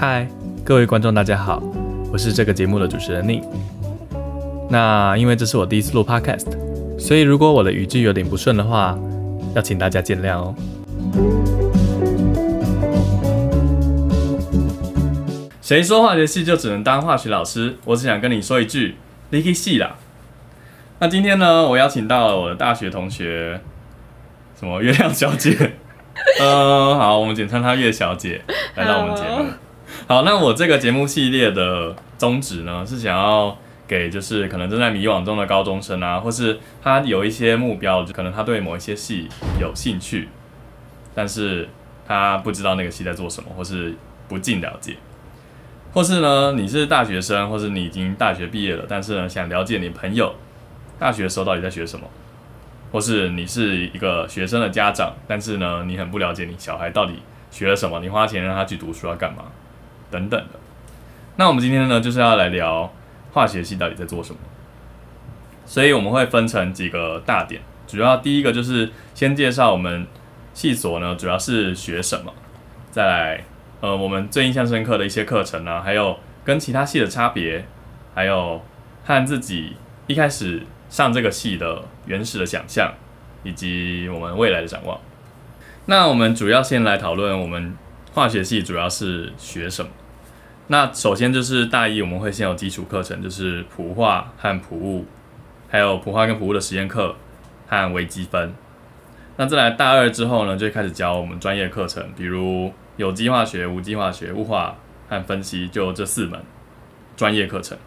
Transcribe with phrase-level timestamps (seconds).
[0.00, 0.26] 嗨，
[0.64, 1.62] 各位观众，大家好，
[2.10, 3.44] 我是这个节目的主持人 Nick。
[4.70, 6.46] 那因为这是我第一次录 Podcast，
[6.98, 8.98] 所以如果我的语句有点不顺的话，
[9.54, 10.54] 要请大家见谅哦。
[15.60, 17.76] 谁说化学系就只能当化学老师？
[17.84, 18.96] 我只想跟你说一句，
[19.28, 19.96] 你可以系啦。
[21.00, 23.60] 那今天呢，我邀请到了我的大学同学，
[24.58, 25.72] 什么月亮小姐。
[26.40, 28.40] 呃，好，我们简称她月小姐
[28.76, 29.44] 来到我们节目。
[30.10, 33.56] 好，那我这个节目系列的宗旨呢，是想要
[33.86, 39.28] 给就是可能正在迷惘中的高中生啊，或是他有一些目标，就可能他对某一些系
[39.60, 40.28] 有兴趣，
[41.14, 41.68] 但是
[42.08, 43.94] 他不知道那个系在做什么，或是
[44.26, 44.96] 不尽了解。
[45.92, 50.34] 或是呢，你是大学生，或是你已经大学毕业了，但是呢，想了解你朋友
[50.98, 52.04] 大学时候到底在学什么，
[52.90, 57.14] 或是你是一个学生的家长，但是呢，你很不了解你小孩到底
[57.52, 59.44] 学了什么，你花钱让他去读书要干嘛，
[60.10, 60.58] 等等的。
[61.36, 62.92] 那我们今天呢，就是要来聊
[63.32, 64.38] 化学系到底在做什么。
[65.64, 70.06] 所以我们会分成几个大点，主要第一个就是先介绍我们
[70.52, 72.32] 系所呢，主要是学什么，
[72.90, 73.44] 再来。
[73.82, 77.64] 呃，我们最印象深刻的一些课程呢，还有跟其他系的差别，
[78.14, 78.60] 还有
[79.06, 79.74] 和自己
[80.06, 82.92] 一开始上这个系的原始的想象，
[83.42, 85.00] 以及我们未来的展望。
[85.86, 87.74] 那我们主要先来讨论我们
[88.12, 89.90] 化学系主要是学什么。
[90.70, 95.04] 那首先就是大一我们会先有基础课程，就是普化和普物，
[95.68, 97.16] 还有普化跟普物的实验课
[97.66, 98.54] 和微积分。
[99.36, 102.72] 那再来大二之后呢，就开始教我们专业课程，比如。
[102.96, 104.76] 有机化学、无机化学、物化
[105.08, 106.38] 和分析，就这四门
[107.16, 107.78] 专业课程。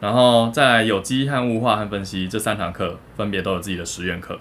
[0.00, 4.38] 然后在有机和物化和分析这三堂课，分别都有自己的实验课。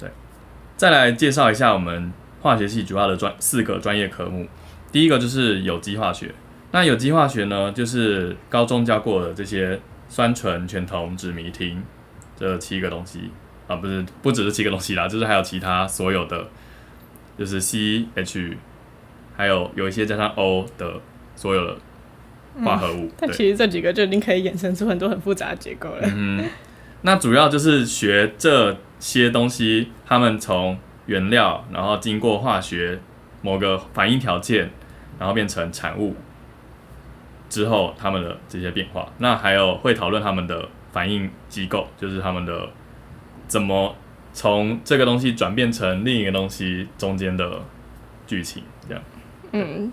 [0.00, 0.10] 对，
[0.76, 4.48] 再来介绍一下我们化学系主要的专四个专业科目。
[4.90, 6.34] 第一个就是有机化学。
[6.72, 11.76] 那有机化学呢，就是高中教过的这些酸醇、醛酮、酯、醚、烃
[12.36, 13.30] 这七个东西
[13.66, 16.48] 啊，不是不只是七个东西啦，就是还有其他所有的，
[17.38, 18.56] 就是 C、H。
[19.36, 21.00] 还有有一些加上 O 的
[21.34, 21.74] 所有的
[22.62, 26.02] 化合物，但其实这几个就已经可以衍生出很多很复杂的结构了。
[26.14, 26.44] 嗯，
[27.00, 33.00] 那主要就是学这些东西，他们从原料，然后经过化学
[33.40, 34.68] 某个反应条件，
[35.18, 36.14] 然后变成产物
[37.50, 39.06] 之后，他们的这些变化。
[39.18, 42.66] 那还有会讨论他们的反应机构，就是他们的
[43.46, 43.94] 怎么
[44.32, 47.60] 从这个东西转变成另一个东西中间的
[48.26, 49.02] 剧情，这样。
[49.52, 49.92] 嗯，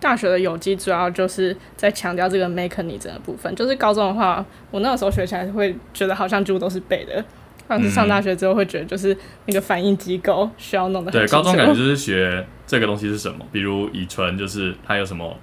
[0.00, 3.54] 大学的有机主要就是在强调这个 mechanism 的部分。
[3.54, 7.24] 就是高中的话，我那个时候学起来会觉得好像几乎都是背的，
[7.68, 15.36] 但是上大学之后会觉得就是那个反应机构需要弄得对，高中感觉就是学这个东西是什么，比如乙醇就是它有什么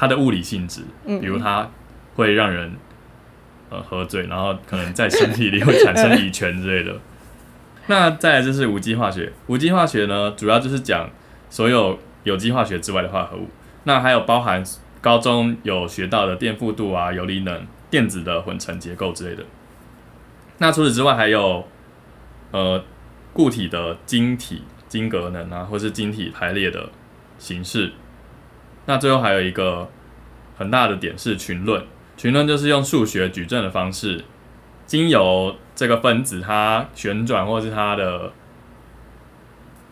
[0.00, 1.68] 它的物理性质，比如它
[2.14, 2.72] 会让人
[3.68, 6.98] 呃喝醉，然后可能在身体里会产生乙醛之类的。
[7.88, 11.10] 那再来就是无机化学，无机化学呢主要就是讲
[11.50, 11.98] 所有。
[12.22, 13.48] 有机化学之外的化合物，
[13.84, 14.62] 那还有包含
[15.00, 19.42] 高中有学到的电负度啊、游离能、电子的混成结构之类的。
[20.58, 21.66] 那除此之外，还有
[22.50, 22.84] 呃
[23.32, 26.90] 固体的晶体晶格能啊，或是晶体排列的
[27.38, 27.90] 形式。
[28.90, 29.88] 那最后还有一个
[30.58, 31.80] 很大的点是群论，
[32.16, 34.24] 群论就是用数学矩阵的方式，
[34.84, 38.32] 经由这个分子它旋转或是它的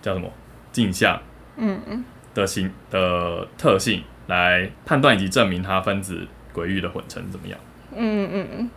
[0.03, 0.29] 叫什么
[0.73, 1.23] 镜像，
[1.57, 2.05] 嗯嗯。
[2.35, 7.57] 的形的特性来判断以及证明它分子轨域的混成怎么样？
[7.95, 8.71] 嗯嗯嗯，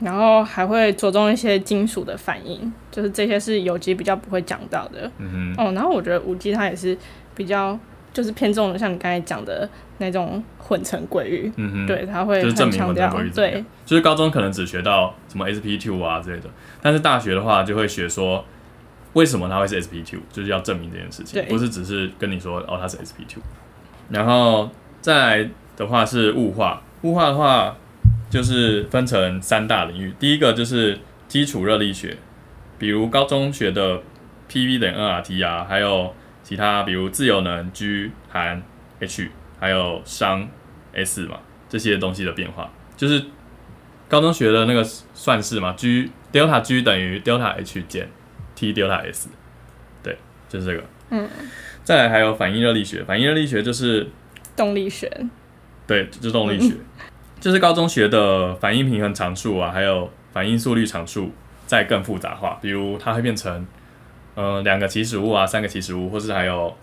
[0.00, 5.08] 然后还会着重一些金属的反应，就是这些是有机比较不会讲到的。
[5.18, 5.64] 嗯哼。
[5.64, 6.98] 哦，然后我觉得无机它也是
[7.36, 7.78] 比较
[8.12, 9.68] 就是偏重的，像你刚才讲的
[9.98, 11.52] 那种混成鬼域。
[11.56, 11.86] 嗯哼。
[11.86, 13.30] 对，它会就是证明混成鬼域。
[13.30, 16.48] 对，就是高中可能只学到什么 sp two 啊之类的，
[16.80, 18.44] 但是大学的话就会学说。
[19.14, 20.20] 为什么它会是 sp two？
[20.32, 23.42] 就是要证明这件事情，不是只是跟你说哦它是 sp two。
[24.08, 24.70] 然后
[25.02, 27.76] 再来的话是物化，物化的话
[28.30, 30.14] 就是分成三大领域。
[30.18, 30.98] 第一个就是
[31.28, 32.16] 基础热力学，
[32.78, 34.00] 比如高中学的
[34.50, 38.62] Pv 等于 nRT 啊，还有其他比如自由能 G 含
[39.00, 40.46] H，还有熵
[40.94, 43.24] S 嘛，这些东西的变化，就是
[44.08, 48.08] 高中学的那个算式嘛，G delta G 等于 delta H 减。
[48.54, 49.28] T delta S，
[50.04, 50.16] 对，
[50.48, 50.84] 就是这个。
[51.10, 51.28] 嗯，
[51.82, 54.08] 再来还有反应热力学，反应热力学就是
[54.54, 55.10] 动力学。
[55.84, 56.74] 对，就是动力学，
[57.40, 61.32] 就是高中学的反应平衡常数啊，还有反应速率常数，
[61.66, 63.66] 再更复杂化，比如它会变成
[64.34, 66.74] 呃两个起始物啊，三个起始物，或是还有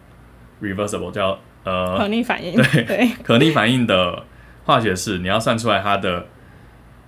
[0.61, 4.23] reversible 叫呃可逆反应，对对， 可逆反应的
[4.65, 6.25] 化学式，你要算出来它的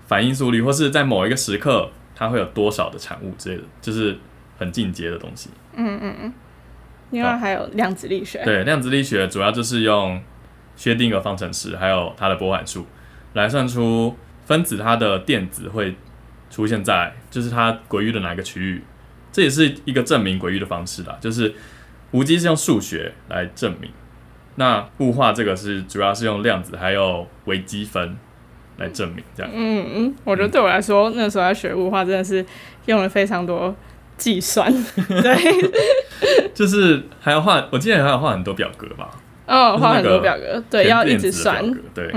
[0.08, 4.18] 反应速率，或是在某一个时刻它会有多少的产物之类的，就是
[4.58, 5.50] 很进阶的东西。
[5.76, 6.34] 嗯嗯嗯。
[7.12, 10.22] 另外还有量子力学，对，量子力学主要就是用
[10.78, 12.86] 薛定谔方程式，还有它的波函数
[13.34, 14.16] 来算出
[14.46, 15.94] 分子它的电子会
[16.50, 18.84] 出现在就是它轨域的哪一个区域，
[19.32, 21.18] 这也是一个证明鬼域的方式啦。
[21.22, 21.54] 就是
[22.12, 23.90] 无机是用数学来证明，
[24.56, 28.18] 那物化这个是主要是用量子还有微积分
[28.78, 29.52] 来证明，这样。
[29.54, 32.46] 嗯嗯，我觉得对我来说，那时候要学物化真的是
[32.86, 33.76] 用了非常多
[34.18, 34.72] 计算，
[35.08, 35.36] 对，
[36.54, 39.10] 就是还要画，我记得还要画很多表格吧？
[39.46, 41.64] 嗯，画很多表格，对，要一直算
[41.94, 42.14] 对，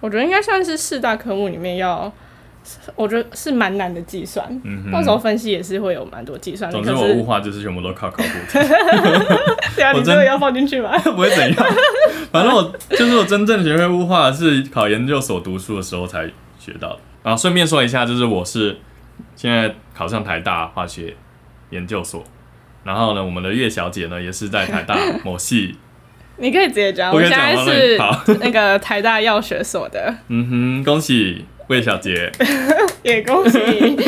[0.00, 2.12] 我觉得应该算是四大科目里面要，
[2.96, 4.46] 我觉得是蛮难的计算。
[4.64, 8.58] 嗯到时候分析也是会有蛮多计算的，总之我物化就是全部都靠考古题。
[9.76, 10.96] 对啊，你真你这个要放进去吗？
[11.04, 11.66] 不会怎样。
[12.32, 16.28] 反正我就是我真正学会物化是考研究所读书的时候才
[16.58, 16.98] 学到的。
[17.22, 18.76] 然后顺便说一下，就是我是
[19.36, 21.14] 现在考上台大化学
[21.70, 22.22] 研究所，
[22.84, 24.94] 然后呢，我们的岳小姐呢也是在台大
[25.24, 25.74] 某系，
[26.36, 32.30] 你可以直接讲，我现在是好那个台大药学所的，嗯哼，恭喜魏小杰。
[33.02, 33.58] 也恭喜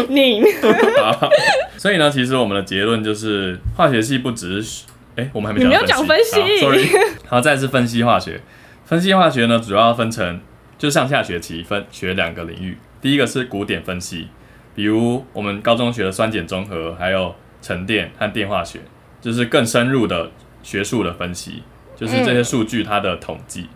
[0.08, 0.42] 你。
[1.02, 1.28] 好，
[1.76, 4.86] 所以呢，其实我们的结论就是化学系不只是，
[5.16, 6.88] 哎、我们还没你没有讲讲分析好，sorry。
[7.26, 8.40] 好，再来是分析化学。
[8.86, 10.40] 分析化学呢，主要分成
[10.78, 12.78] 就上下学期分学两个领域。
[13.02, 14.28] 第一个是古典分析，
[14.74, 18.80] 比如我们高中学的酸碱中和，还有沉淀和电化学，
[19.20, 20.30] 就是更深入的
[20.62, 21.62] 学术的分析，
[21.94, 23.66] 就是这些数据它的统计。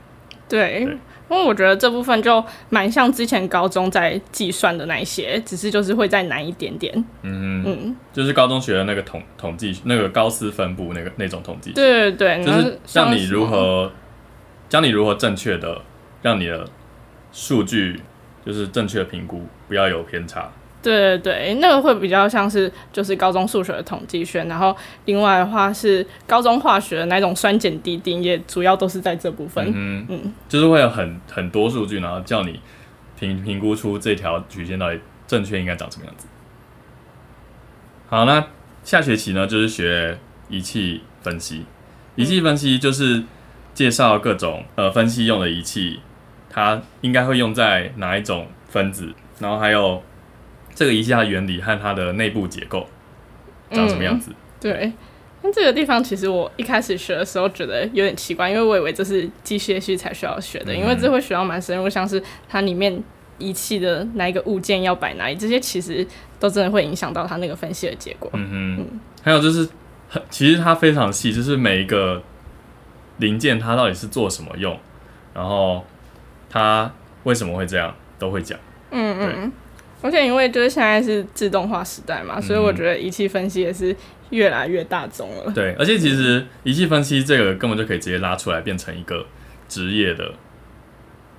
[0.49, 0.97] 对，对
[1.31, 6.93] 因为我觉得这部分就蛮像之前高中在计算的那一些，只是就是会再难一点点。
[7.23, 11.73] 嗯，嗯，就是高中学的那个统统计，那个高斯分布那个那种统计。
[11.73, 13.93] 对对对，就是像让你如何，
[14.69, 15.81] 教你如何正确的
[16.21, 16.67] 让你的
[17.31, 18.01] 数据
[18.45, 20.51] 就是正确评估，不要有偏差。
[20.83, 24.75] 对对对，那个会比较像是就是高中数学的统计学，然后
[25.05, 29.65] 另外的话是高中化学的那种酸碱滴定，也主要都是在这部分。
[29.75, 32.59] 嗯嗯就是会有很很多数据，然后叫你
[33.19, 36.27] 评评估出这条曲线到底正确应该长什么样子。
[38.09, 38.47] 好，那
[38.83, 40.19] 下学期呢就是学
[40.49, 41.65] 仪器分析，
[42.17, 43.23] 仪器分析就是
[43.75, 46.01] 介绍各种呃分析用的仪器，
[46.49, 50.03] 它应该会用在哪一种分子，然后还有
[50.75, 52.87] 这个仪器它的原理和它的内部结构
[53.71, 54.33] 长什么样子。
[54.61, 54.93] 对，
[55.43, 60.79] 那这个地方其实我一开始学的时候觉得有点奇怪，因为我以为这是机械系才需要学的，嗯。
[60.79, 63.03] 因为这会学到蛮深入，像是它里面
[63.39, 66.07] 仪器的哪一个物件要摆哪里，这些其实
[66.39, 68.31] 都真的会影响到它那个分析的结果。
[68.35, 69.69] 嗯哼，还有就是
[70.09, 72.23] 很，其实它非常细，就是每一个
[73.17, 74.79] 零件它到底是做什么用，
[75.33, 75.85] 然后
[76.51, 76.93] 它
[77.25, 78.59] 为什么会这样，都会讲。
[78.91, 79.53] 嗯嗯，
[80.03, 83.95] 而且因为就是现在是自动化时代嘛，所以我觉得仪器分析也是
[84.31, 85.53] 越来越大众了。
[85.55, 89.27] 对，而且其实仪器分析这个根本就可以直接拉出来变成一个
[89.69, 90.33] 职业的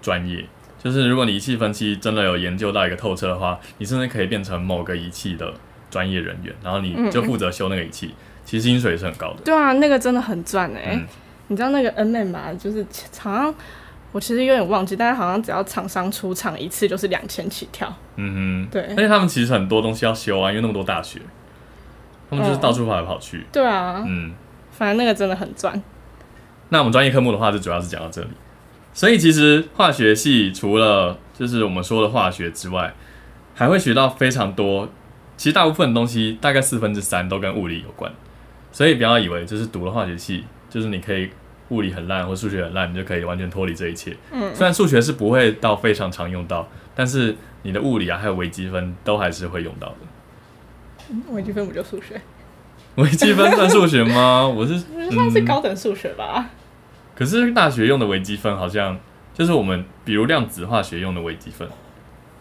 [0.01, 0.45] 专业。
[0.83, 5.53] 就是如果你仪器分析真的有研究到一个透彻的话，你甚至可以变成某个仪器的
[5.89, 8.13] 专业人员，然后你就负责修那个仪器，
[8.45, 9.41] 其实薪水是很高的。
[9.43, 11.07] 对啊，那个真的很赚哎、嗯
[11.47, 12.49] 你知道那个 N M 吧？
[12.57, 12.81] 就是
[13.19, 13.53] 好像
[14.11, 17.91] 我其实有点忘记，但是好像只要厂商出厂一次就是两千起跳。
[18.17, 21.19] 嗯哼，对而且他们其实很多东西要修啊，因为那么多大学，
[22.29, 23.45] 他们就是到处跑来跑去。
[23.51, 24.33] 对啊，嗯，
[24.71, 25.81] 反正那个真的很赚。
[26.69, 28.27] 那我们专业科目的话，就主要是讲到这里。
[28.93, 32.93] 所以其实化学系除了就是我们说的化学之外，
[33.55, 34.89] 还会学到非常多。
[35.37, 38.11] 其实大部分的东西，大概四分之三都跟物理有关。
[38.73, 41.29] 所以不要以为就是读了化学系，就是你可以
[41.71, 44.15] 物理很烂或数学很烂，你就可以完全脱离这一切。
[44.31, 51.13] 嗯，虽然数学是不会到非常常用到，但是你的物理啊还有微积分都还是会用到的。
[51.31, 52.21] 微积分不就数学？
[52.95, 54.45] 微积分算数学吗？
[54.47, 54.77] 我是
[55.09, 56.49] 算是高等数学吧。
[57.15, 58.99] 可是大学用的微积分好像
[59.33, 61.67] 就是我们比如量子化学用的微积分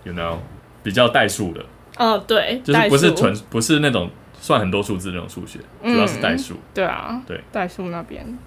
[0.04, 0.38] ，you know，
[0.82, 1.64] 比较代数的，
[1.98, 4.10] 哦，对，就是不是纯不是那种
[4.40, 6.56] 算很多数字那种数学，主要是代数。
[6.74, 8.38] 对啊，对，代数那边。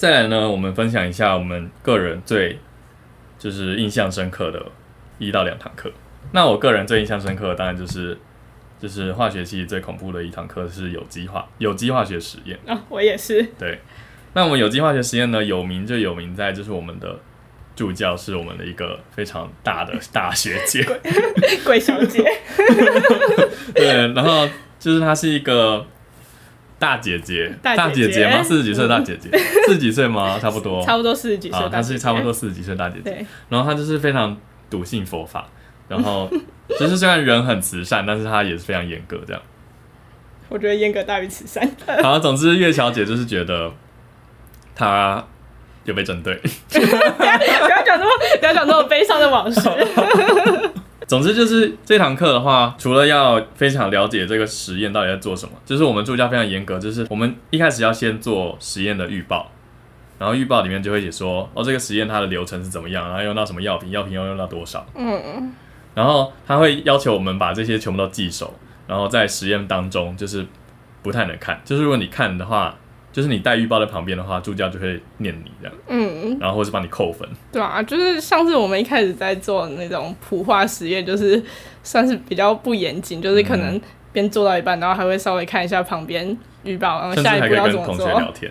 [0.00, 2.58] 再来呢，我们分享一下我们个人最
[3.38, 4.64] 就是印象深刻的
[5.18, 5.92] 一到两堂课。
[6.32, 8.16] 那我个人最印象深刻的当然就是
[8.80, 12.58] 就是化学系最恐怖的一堂课是有机化有机化学实验。
[12.66, 13.42] 啊、我也是。
[13.58, 13.78] 对，
[14.32, 17.18] 那我们有机化学实验呢，有名就有名在就是我们的
[17.76, 20.82] 助教是我们的一个非常大的大学姐，
[21.62, 22.24] 鬼小姐。
[23.76, 25.84] 对，然后就是她是一个
[26.80, 28.42] 大姐姐，大姐姐吗？
[28.42, 29.28] 四十几岁大姐姐，
[29.66, 30.38] 四十几岁吗？
[30.40, 31.68] 差不多，差不多四十几岁。
[31.70, 33.26] 她是差不多四十几岁大姐姐。
[33.50, 34.34] 然后她就是非常
[34.70, 35.46] 笃信佛法，
[35.88, 36.28] 然后
[36.80, 39.42] 就是虽然人很慈善，但是她也是非常严格这样。
[40.48, 41.70] 我觉得严格大于慈善。
[42.02, 43.70] 好，总之月小姐就是觉得
[44.74, 45.22] 她
[45.84, 46.34] 有被针对。
[46.70, 46.80] 不
[47.22, 49.60] 要讲那么不要讲那么悲伤的往事。
[51.10, 59.50] 总之就是这堂课的话，除了要非常了解这个实验到底在做什么，就是我们助教非常严格，就是我们一开始要先做实验的预报，
[60.20, 65.52] 然后预报里面就会写说，哦，这个实验它的流程是怎么样，然后用到什么药品，药品要用到多少，嗯，
[65.96, 68.54] 然后他会要求我们把这些全部都记熟，
[68.86, 70.46] 然后在实验当中就是
[71.02, 72.76] 不太能看，就是如果你看的话。
[73.12, 77.28] 就是你带预报在旁边的话，助教就会念你这样，嗯，然后或是帮你扣分。
[77.50, 81.42] 对啊，就是上次我们一开始在做那种普化实验，就是
[81.82, 83.80] 算是比较不严谨，就是可能
[84.12, 88.06] 边做到一半，然后还会稍微看一下旁边预报，然后下一步要怎么做。
[88.06, 88.50] 聊天。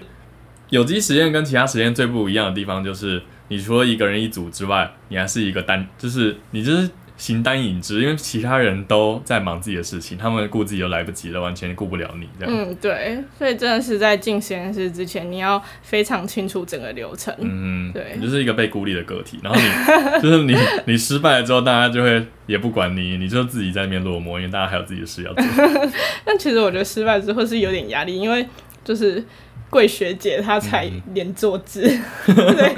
[0.70, 6.90] 有机实验跟其他实验最不一样的地方，就是你除了一个人一组之外，你还是一个单，就是你就是。
[7.20, 12.56] 形单影只，因为其他人都在忙自己的事情，他们顾自己都来不及了，完全顾不了你这样。
[12.56, 17.36] 嗯，对，所以真的是在进实验室之前，你要非常清楚整个流程。
[17.40, 19.68] 嗯，对，你就是一个被孤立的个体，然后你
[20.24, 20.56] 就是你，
[20.88, 25.44] 你失败了之后，大家就会也不管你，你就自己在那边落寞，因为大家还有自己的事要做。
[26.24, 28.48] 但其实我觉得失败之后是有点压力，因为
[28.84, 29.22] 就是。
[29.70, 31.82] 贵学姐她才连坐姿，
[32.26, 32.76] 对，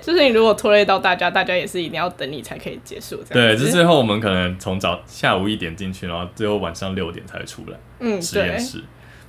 [0.00, 3.22] 就是你如果拖累到大家，大家也是一定要等你才可以结束。
[3.30, 7.76] 对，就最后我们可能从早下午一点进去，然后最后晚上六点才出来。
[8.00, 8.82] 嗯，实验室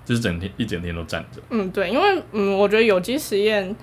[0.06, 1.42] 就是整天一整天都站着。
[1.50, 3.76] 嗯，对，因为嗯，我觉得有机实验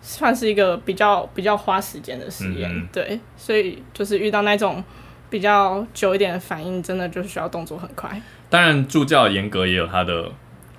[0.00, 4.82] 算是一个比较比较花时间的实验，对，所以就是遇到那种
[5.28, 8.20] 比较久一点的反应，真的就是需要动作很快。
[8.48, 10.30] 当然，助教严格也有他的。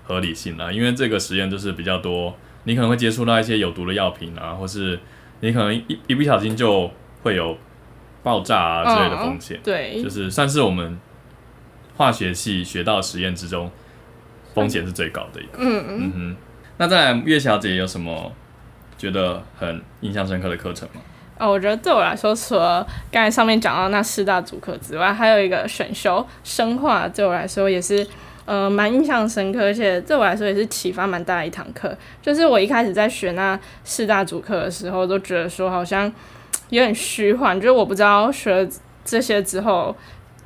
[0.08, 2.34] 合理性啊，因为这个实验就是比较多，
[2.64, 4.98] 你可能会接触到一些有毒的药品啊，或是
[5.42, 6.90] 你可能一一不小心就
[7.24, 7.58] 会有
[8.24, 9.60] 爆炸啊之类的风险。
[9.62, 10.98] 对，就是算是我们
[11.98, 13.70] 化学系学到实验之中
[14.54, 15.58] 风险是最高的一个。
[15.58, 16.36] 嗯嗯哼。
[16.78, 18.32] 那再来，岳小姐有什么
[18.98, 21.02] 觉得很印象深刻的课程吗？
[21.38, 28.08] 哦，我觉得对我来说，除了刚才上面讲到那四大主课之外，还有一个选修生化，对我来说也是。
[28.48, 31.96] 呃，蛮印象深刻，而且对我来说也是启发蛮大的一堂课。
[32.22, 36.06] 就是我一开始在学那四大主课的时候，都觉得说好像
[36.70, 38.70] 有点虚幻，就是我不知道学了
[39.04, 39.94] 这些之后，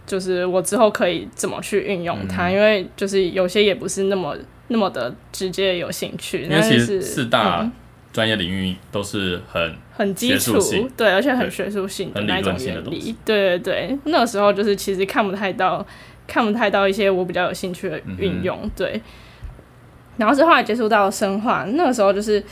[0.07, 4.35] 就是我之后可以怎么去运用它，因为就是有些也不是那么
[4.69, 6.41] 那么的直接有兴趣。
[6.41, 7.69] 因为其实四大
[8.11, 10.57] 专业领域都是很很基础，
[10.97, 13.15] 对，而且很学术性的那种原理。
[13.23, 15.85] 对对对，那时候就是其实看不太到。
[16.27, 19.01] 看不太到一些我比较有兴趣的运用，对。
[20.17, 22.43] 然后是后来接触到生化，那个时候就是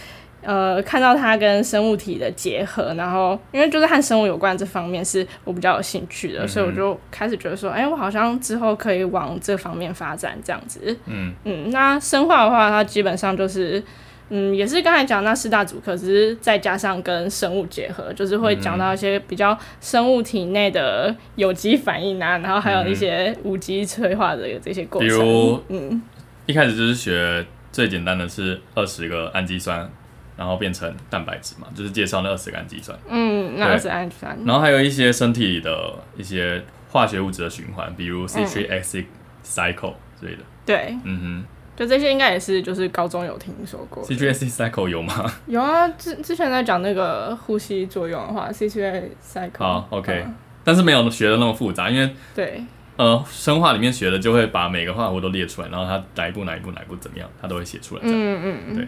[0.42, 10.98] 呃看到它跟生物体的结合，然后因为就是和生物有关这方面是我比较有兴趣的，所以我就开始觉得说，哎，我好像之后可以往这方面发展这样子。
[11.06, 13.84] 嗯嗯，那生化的话，它基本上就是。
[14.30, 25.10] 嗯，也是刚才讲那四大主科，只是再加上跟生物结合，就是会讲到一些比较生物体内的有机反应啊，然后还有一些无机催化的这些过程。
[25.10, 26.02] 比如，嗯，
[26.46, 29.90] 一开始就是学最简单的是二十个氨基酸，
[30.38, 32.98] 然后变成蛋白质嘛，就是介绍那二十个氨基酸。
[33.08, 34.38] 嗯，那二十氨基酸。
[34.46, 39.06] 然后还有一些身体的一些化学物质的循环，比如 citric
[39.44, 40.44] cycle 之类的。
[40.66, 41.46] 对，嗯哼。
[41.80, 44.04] 就这些应该也是，就是高中有听说过。
[44.04, 45.32] C G S cycle 有吗？
[45.48, 49.60] 有啊，之之前在讲那个呼吸作用的话，C G S cycle。
[49.60, 50.26] 好，OK，
[50.66, 52.62] 但是没有学的那么复杂，因为对，
[52.98, 58.02] 呃，生化里面学的就会把每个化合物都列出来，然后它哪一步哪一步哪一步怎么样，它都会写出来。
[58.04, 58.88] 嗯嗯嗯，对。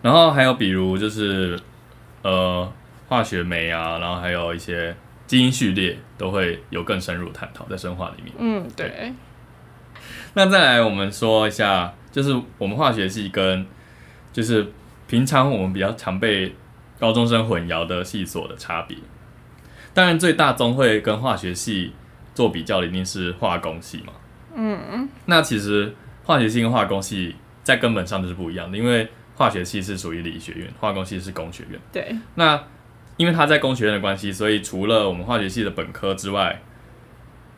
[0.00, 1.58] 然后还有比如就是
[2.22, 2.72] 呃
[3.08, 4.94] 化学酶啊，然后还有一些
[5.26, 8.32] 基因序列都会有更深入探讨在生化里面。
[8.38, 9.12] 嗯，对。
[10.34, 13.66] 那再来，我们说一下，就是我们化学系跟
[14.32, 14.72] 就是
[15.08, 16.54] 平常我们比较常被
[17.00, 18.96] 高中生混淆的系所的差别。
[19.92, 21.92] 当然，最大宗会跟化学系
[22.32, 24.12] 做比较的一定是化工系嘛。
[24.54, 25.08] 嗯。
[25.26, 27.34] 那其实化学系跟化工系
[27.64, 31.80] 在根本上就是不一样的，因为化学系是属于理学院，化工系是工学院。
[31.92, 32.14] 对。
[32.36, 32.62] 那
[33.16, 36.62] 因为他在工学院的关系，所以除了我们化学系的本科之外，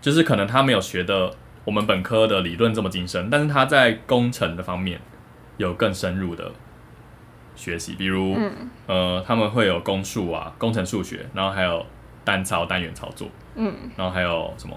[0.01, 1.35] 就是可能他没有学的。
[1.65, 5.01] 我们本科的理论这么精深，但是他在工程的方面
[5.57, 6.51] 有更深入的
[7.55, 8.37] 学习，比如
[8.87, 11.87] 呃，他们会有公数啊，工程数学，然后还有
[12.25, 14.77] 单操、单元操作，嗯，然后还有什么？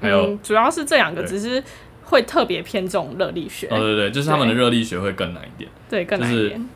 [0.00, 1.62] 还有主要是这两个，只是
[2.04, 3.66] 会特别偏重热力学。
[3.68, 6.68] 哦，对对，就是他们的热力学会更难一点，对，更难一点。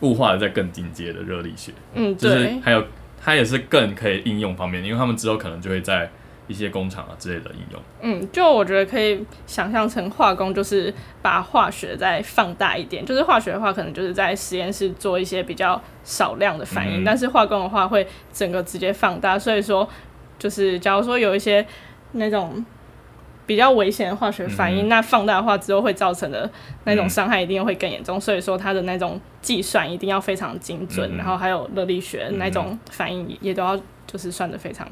[0.00, 2.84] 物化的在更进阶的热力学，嗯，就是还有
[3.22, 6.10] 它也是更可以应用方面，因为他们之后可能就会在
[6.46, 7.82] 一些工厂啊之类的应用。
[8.00, 19.88] 嗯，就我觉得可以想象成化工就是把化学再放大一点，就是化学的话可能就是在实验室做一些比较少量的反应，但是化工的话会整个直接放大，所以说
[20.38, 21.66] 就是假如说有一些
[22.12, 22.64] 那种。
[23.44, 26.48] 比较危险的化学反应，那放大的话之后会造成的
[26.84, 34.88] 那种伤害一定会更严重，所以说它的那种计算一定要非常精准，然后还有热力学那种反应也都要就是算的非常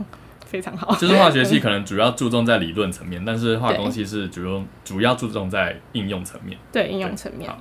[0.50, 0.92] 非常好。
[0.97, 6.59] 就是化学系可能主要注重在理论层面，但是化工系是主要主要注重在应用层面。
[6.73, 7.49] 对应用层面。
[7.49, 7.57] 好，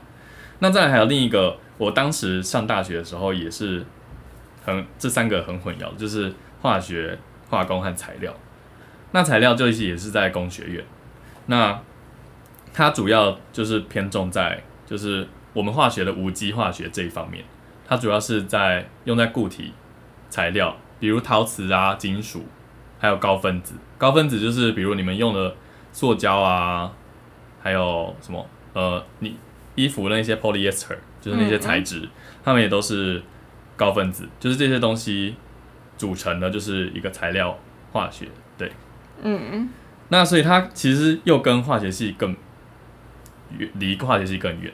[0.57, 3.85] 那再来还有另一个，我当时上大学的时候也是
[4.65, 7.17] 很这三个很混淆，就是化学、
[7.49, 8.33] 化工和材料。
[9.11, 10.83] 那材料就是也是在工学院，
[11.45, 11.79] 那
[12.73, 17.43] 它主要就是偏重在就是我们化学的无机化学这一方面，
[17.87, 19.73] 它主要是在用在固体
[20.29, 22.45] 材料，比如陶瓷啊、金属，
[22.99, 23.73] 还有高分子。
[23.97, 25.55] 高分子就是比如你们用的
[25.91, 26.91] 塑胶啊，
[27.61, 29.35] 还有什么呃，你
[29.75, 32.07] 衣服那些 polyester 就是那些材质，
[32.43, 33.21] 它们也都是
[33.75, 35.35] 高分子，就是这些东西
[35.97, 37.57] 组成的就是一个材料
[37.91, 38.27] 化学，
[38.57, 38.71] 对。
[39.21, 39.69] 嗯，
[40.09, 42.35] 那所以它其实又跟化学系更
[43.57, 44.71] 远，离化学系更远，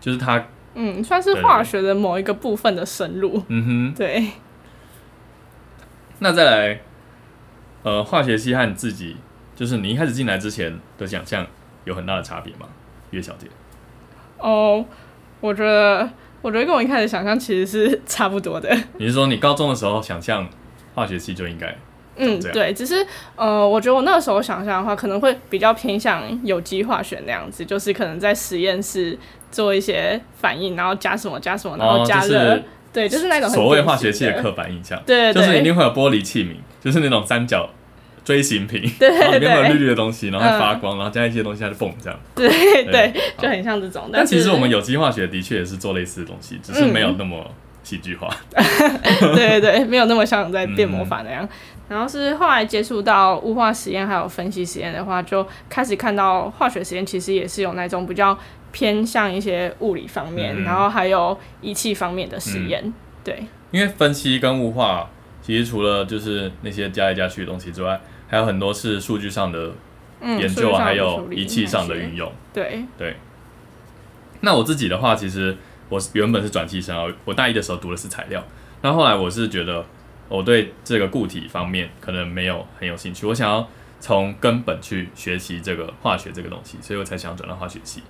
[0.00, 3.42] 就是它，嗯，算是化学的某一个部分的深入。
[3.48, 4.32] 嗯哼，对。
[6.18, 6.80] 那再来，
[7.84, 9.16] 呃，化学系和你自己，
[9.54, 11.46] 就是你一开始进来之前的想象
[11.84, 12.66] 有很大的差别吗？
[13.10, 13.46] 岳小姐？
[14.38, 14.84] 哦，
[15.40, 16.10] 我觉得，
[16.42, 18.76] 我觉得跟我一开始想象其实是差不多的。
[18.98, 20.48] 你是说你高中的时候想象
[20.94, 21.76] 化学系就应该？
[22.16, 23.04] 嗯，对，只是
[23.36, 29.18] 呃，我觉得我那个时候想象的话，可能会比较偏向有机化学那样子，就是可能在实验室
[29.50, 32.62] 做一些反应，然后加什么加什么，然后加热，
[32.94, 37.68] 对，就是那种所谓化学器的刻板印象，对，就是一定会有玻璃器皿，就是那种三角
[38.24, 42.48] 锥形瓶，对对对，里面有绿绿的东西，然后发光，然后加一些东西它就蹦这样， 对
[42.84, 44.08] 对，就很像这种。
[44.12, 47.50] 但其实我们有机化学的确也是做类似的东西，只是没有那么
[47.82, 51.46] 戏剧化， 对对对，没有那么像在变魔法那样。
[51.86, 58.36] 然后是后来接触到物化实验还有分析实验的话，就开始看到化学实验其实也是有那种比较
[58.72, 62.90] 偏向一些物理方面，然后还有仪器方面的实验。
[63.22, 65.10] 对，因为分析跟物化
[65.42, 69.72] 其实除了就是那些加来加去的东西之外，还有很多是数据上的
[70.22, 72.32] 研究，还有仪器上的运用。
[72.54, 73.16] 对对。
[74.40, 75.54] 那我自己的话，其实
[75.90, 78.42] 我原本是转系生，我大一的时候读的是材料，
[78.80, 79.84] 那后来我是觉得。
[80.28, 83.68] 我对这个固体方面可能没有很有兴趣，我想要
[84.00, 88.02] 从根本去学习这个化学这个东西，所以我才想转到化学系。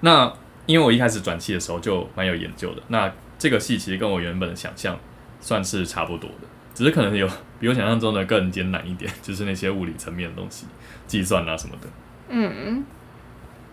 [0.00, 0.32] 那
[0.66, 4.98] 因为我一开始转系的时候就蛮有研究的，那这个系其实跟我原本的想象
[5.40, 10.66] 算是差不多的，只是可能有比我想象中的更艰难一点， 就是那些物理层面的东西，
[11.06, 11.88] 计算啊什么的。
[12.28, 12.84] 嗯，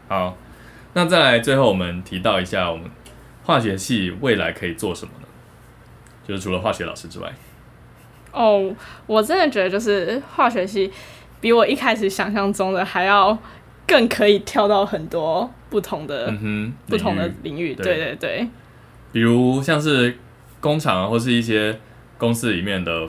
[0.07, 0.37] 好，
[0.93, 2.89] 那再来最后我们提到一下，我们
[3.43, 5.27] 化学系未来可以做什么呢？
[6.27, 7.31] 就是除了化学老师之外。
[8.35, 8.75] 哦，
[9.07, 10.91] 我真的觉得就是化学系
[11.39, 13.37] 比我一开始想象中的还要
[13.87, 16.31] 更可以跳到很多不同的、
[16.87, 17.73] 不同的领域。
[17.73, 18.47] 对对对，
[19.11, 20.17] 比如像是
[20.59, 21.79] 工厂或是一些
[22.17, 23.07] 公司里面的，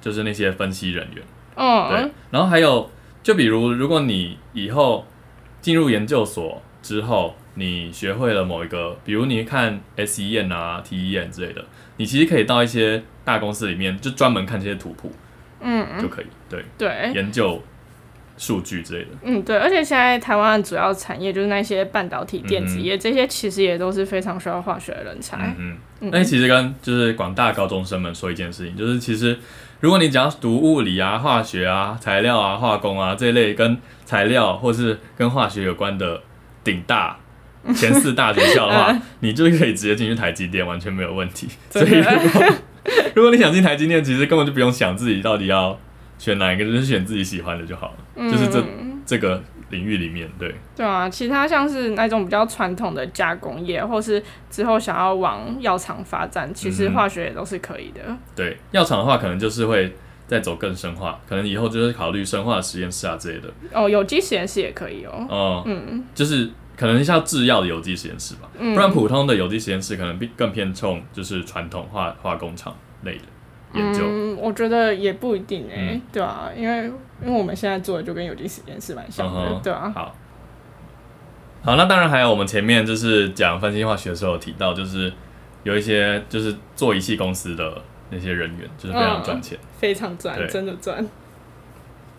[0.00, 1.24] 就是那些分析人员。
[1.56, 2.10] 嗯，对。
[2.30, 2.90] 然后还有，
[3.22, 5.04] 就比如如果你以后
[5.60, 11.64] 进入研究所之后，你学会了某一个，比如你看 S E N 啊、T E N 之类的，
[11.96, 13.02] 你其实可以到一些。
[13.26, 15.10] 大公司里面就专门看这些图谱，
[15.62, 16.62] 嗯，就可以，对。
[16.76, 17.58] 对，研究
[18.36, 25.38] 数据之类的，嗯，对，而且现在台湾的主要产业就是那些半导体、电子业，这些其实也都是非常需要化学的人才。
[25.58, 29.38] 嗯嗯，那其实跟就是广大高中生们说一件事情，就是其实
[29.80, 36.20] 如果你只要读物理啊、化学啊、材料啊、化工啊这一类跟材料或是跟化学有关的
[36.62, 37.18] 顶大
[37.74, 41.48] 前四大学校的话，你就可以直接进去台积电，完全没有问题。
[41.70, 42.54] 所以如果
[43.14, 45.78] 如果你想进台积电，其实根本就不用想自己到底要
[46.18, 48.30] 选哪一个，就是选自己喜欢的就好了。
[48.30, 48.62] 就是这
[49.06, 58.00] 这个领域里面，对对啊，其他像是那种比较传统的加工业，或是之后想要往药厂发展，其实化学也都是可以的。
[58.36, 59.94] 对，药厂的话，可能就是会
[60.26, 63.48] 再走更深化，可能以后就是考虑生化实验室啊之类的。
[63.72, 65.26] 哦，有机实验室也可以哦。
[65.28, 72.74] 哦，嗯，就是可能像制药的有机实验室吧，不然普通的有机实验室可能更偏重就是传统化化工厂。
[73.04, 73.24] 类的
[73.74, 76.90] 研究，嗯，我觉得也不一定哎，对啊，因为
[77.22, 79.92] 因为我们现在做的就跟有机实验室蛮像的，对啊。
[79.94, 80.16] 好，
[81.62, 85.12] 好，那当然还有我们前面就是讲分析化学的时候有提到，就是
[85.64, 91.06] 有一些就是做仪器公司的那些人员，就是非常赚钱，非常赚，真的赚。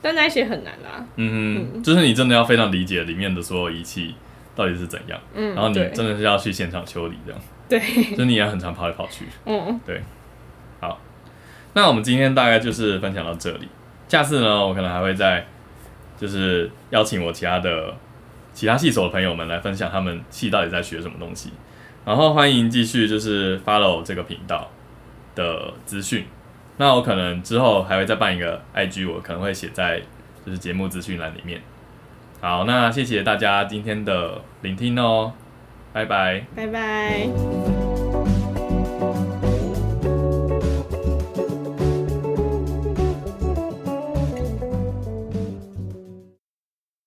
[0.04, 4.14] 但那一些很难啦，嗯哼，就是你真的要非常理解里面的所有仪器
[4.56, 9.26] 到底是怎样，嗯，然后你真的是要去现场修理这样，对，就你也很常跑来跑去。
[9.46, 10.02] 嗯，对。
[10.80, 11.00] 好，
[11.74, 13.68] 那我们今天大概就是分享到这里，
[14.08, 15.46] 下次呢，我可能还会再
[16.18, 17.94] 就是邀请我其他的
[18.54, 21.52] 其他系所的朋友们来分享他们系到底在学什么东西，
[22.06, 24.70] 然后欢迎继续就是 follow 这个频道
[25.36, 26.26] 的资讯。
[26.78, 30.02] 那我可能之后还会再办一个 IG，我可能会写在
[30.46, 31.62] 就是节目资讯栏里面。
[32.46, 35.34] 好，那谢谢大家今天的聆听哦，
[35.92, 36.46] 拜拜。
[36.56, 37.95] 拜拜。